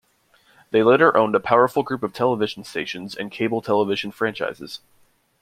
They 0.71 0.81
later 0.81 1.15
owned 1.15 1.35
a 1.35 1.39
powerful 1.39 1.83
group 1.83 2.01
of 2.01 2.11
television 2.11 2.63
stations 2.63 3.13
and 3.15 3.31
cable 3.31 3.61
television 3.61 4.09
franchises. 4.09 4.79